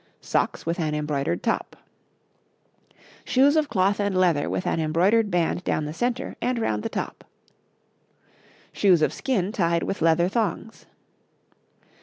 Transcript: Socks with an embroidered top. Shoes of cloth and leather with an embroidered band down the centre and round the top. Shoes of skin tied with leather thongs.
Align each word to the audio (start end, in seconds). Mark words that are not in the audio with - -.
Socks 0.19 0.65
with 0.65 0.79
an 0.79 0.95
embroidered 0.95 1.43
top. 1.43 1.75
Shoes 3.23 3.55
of 3.55 3.69
cloth 3.69 3.99
and 3.99 4.17
leather 4.17 4.49
with 4.49 4.65
an 4.65 4.79
embroidered 4.79 5.29
band 5.29 5.63
down 5.63 5.85
the 5.85 5.93
centre 5.93 6.35
and 6.41 6.57
round 6.57 6.81
the 6.81 6.89
top. 6.89 7.23
Shoes 8.73 9.03
of 9.03 9.13
skin 9.13 9.51
tied 9.51 9.83
with 9.83 10.01
leather 10.01 10.27
thongs. 10.27 10.87